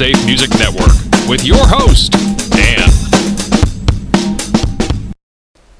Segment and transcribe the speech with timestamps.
[0.00, 2.12] PodSafe Music Network with your host,
[2.52, 2.88] Dan.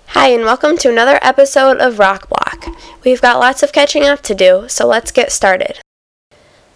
[0.08, 2.66] Hi, and welcome to another episode of Rock Block.
[3.02, 5.80] We've got lots of catching up to do, so let's get started.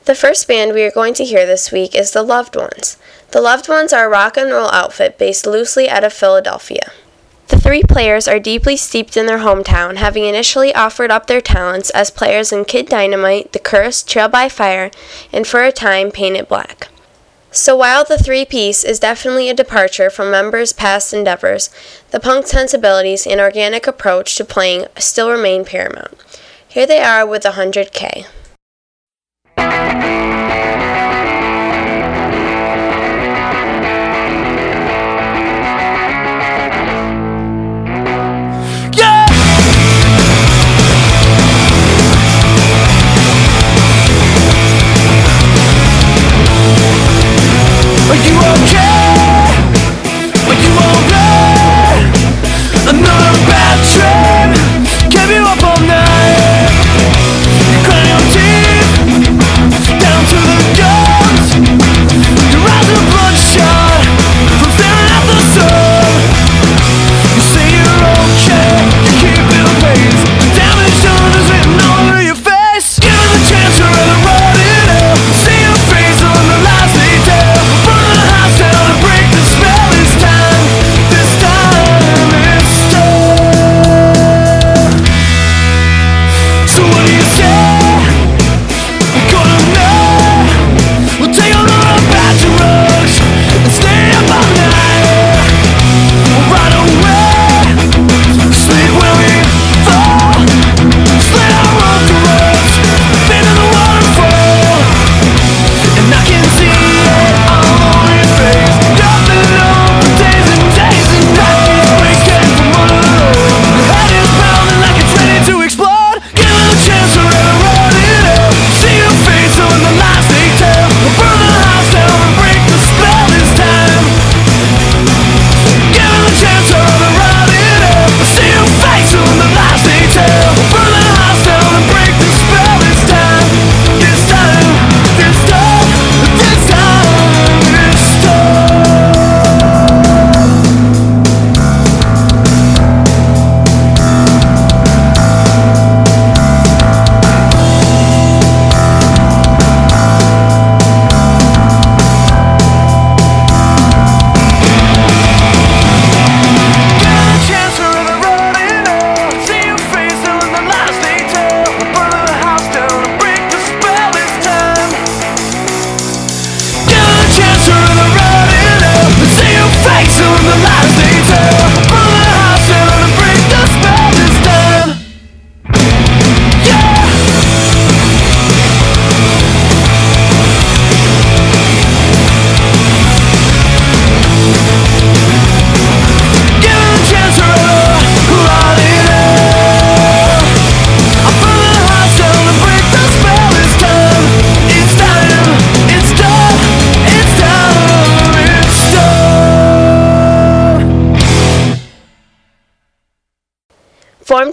[0.07, 2.97] The first band we are going to hear this week is The Loved Ones.
[3.33, 6.93] The Loved Ones are a rock and roll outfit based loosely out of Philadelphia.
[7.49, 11.91] The three players are deeply steeped in their hometown, having initially offered up their talents
[11.91, 14.91] as players in Kid Dynamite, The Curse, Trial by Fire,
[15.31, 16.89] and for a time Paint It Black.
[17.55, 21.71] So while the three piece is definitely a departure from members' past endeavors,
[22.11, 26.19] the punk sensibilities and organic approach to playing still remain paramount.
[26.67, 28.27] Here they are with 100K.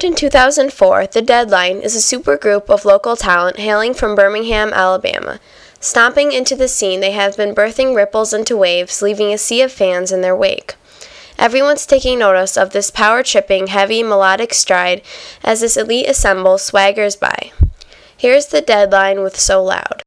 [0.01, 5.39] Formed in 2004, The Deadline is a supergroup of local talent hailing from Birmingham, Alabama.
[5.79, 9.71] Stomping into the scene, they have been birthing ripples into waves, leaving a sea of
[9.71, 10.73] fans in their wake.
[11.37, 15.03] Everyone's taking notice of this power tripping, heavy, melodic stride
[15.43, 17.51] as this elite assemble swaggers by.
[18.17, 20.01] Here's The Deadline with So Loud.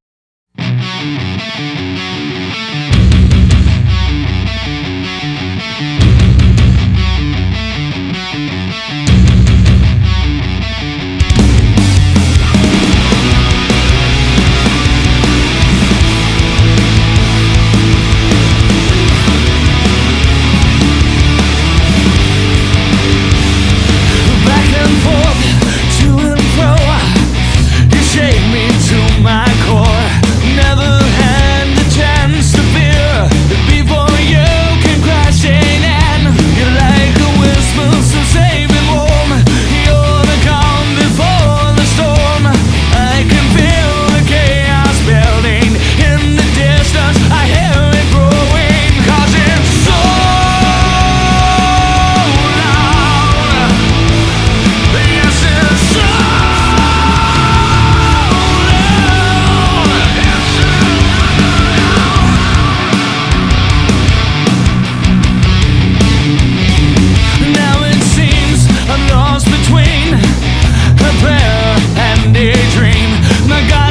[73.47, 73.84] ногах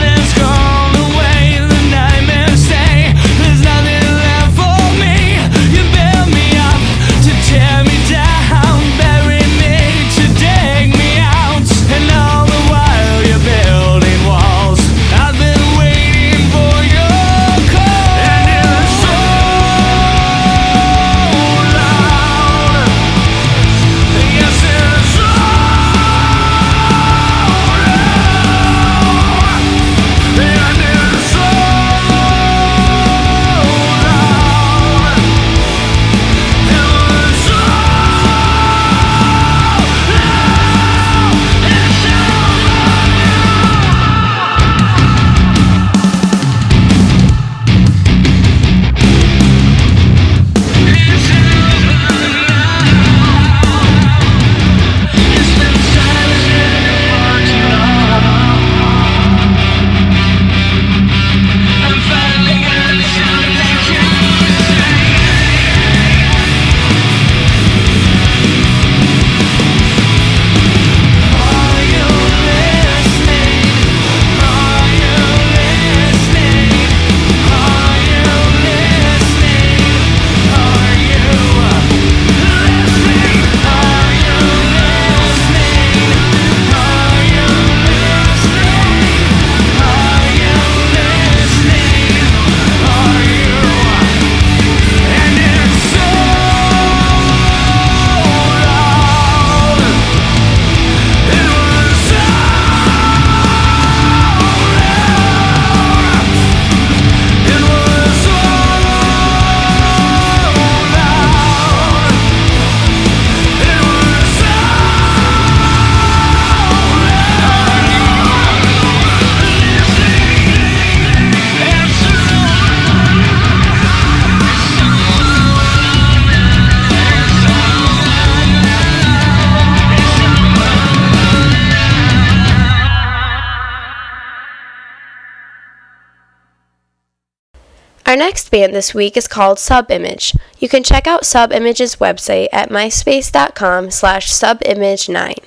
[138.13, 140.37] Our next band this week is called Subimage.
[140.59, 145.39] You can check out Subimage's website at myspace.com slash subimage9.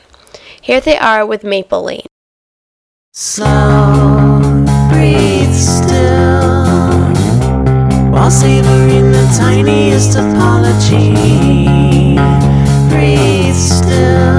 [0.62, 2.06] Here they are with Maple Lane.
[3.12, 6.64] Slow, breathe still,
[8.10, 11.14] while savoring the tiniest apology.
[12.90, 14.35] Breathe still.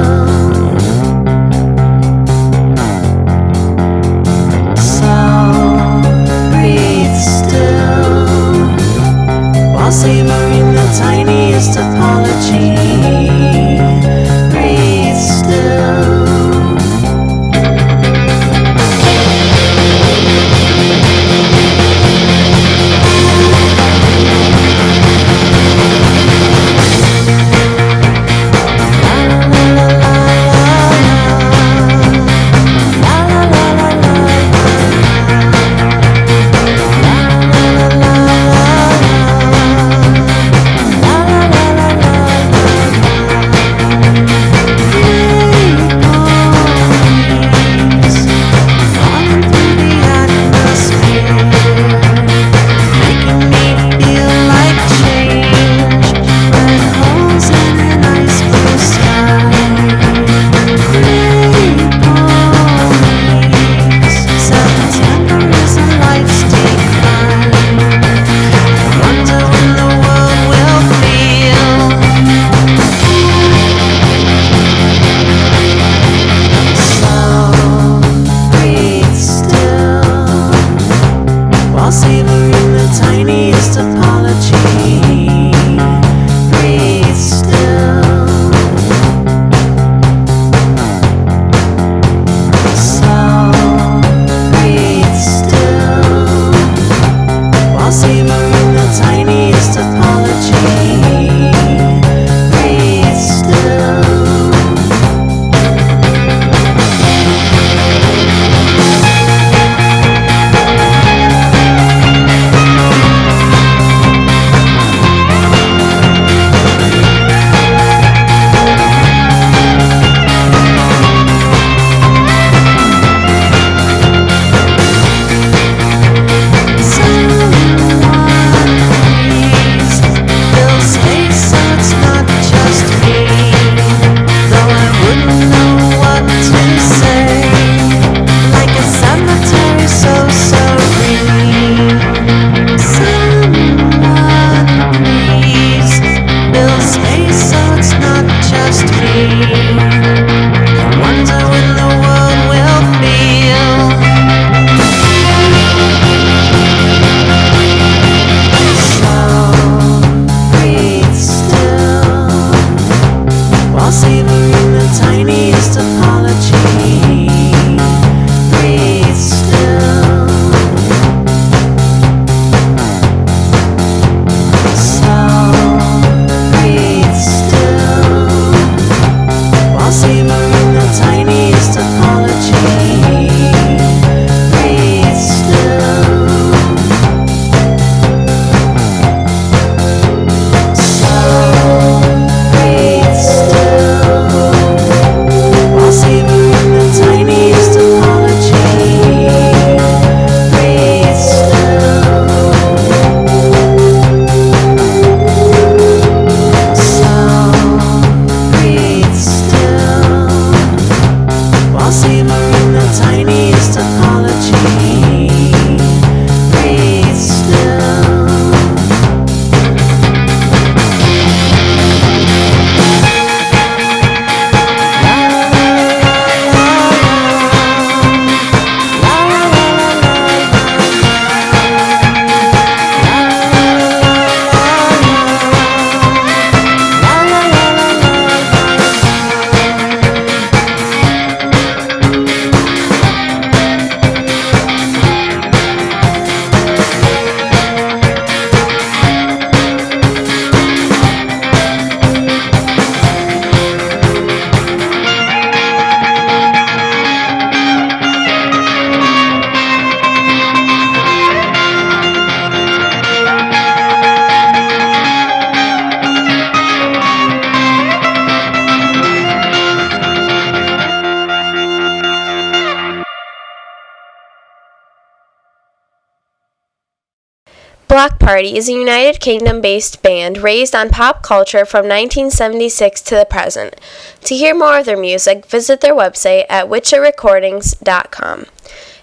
[278.38, 283.26] Party is a United Kingdom based band raised on pop culture from 1976 to the
[283.26, 283.82] present.
[284.26, 288.46] To hear more of their music, visit their website at wichitarecordings.com.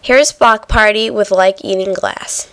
[0.00, 2.48] Here's Bloc Party with Like Eating Glass.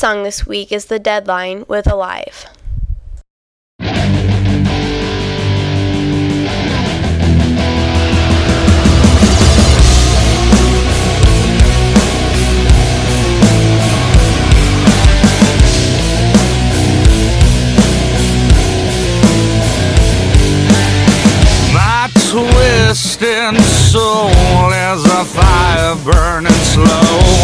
[0.00, 2.46] song this week is The Deadline with Alive.
[22.30, 24.30] twisting soul
[24.72, 27.39] as a fire burning slow.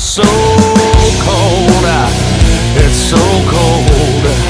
[0.00, 1.84] so cold.
[2.76, 3.18] It's so
[3.50, 4.49] cold.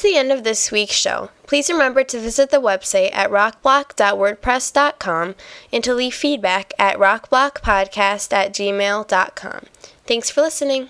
[0.00, 1.28] that's the end of this week's show.
[1.46, 5.34] Please remember to visit the website at rockblock.wordpress.com
[5.70, 9.60] and to leave feedback at rockblockpodcast at gmail.com.
[10.06, 10.88] Thanks for listening.